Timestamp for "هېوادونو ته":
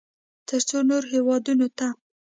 1.13-1.87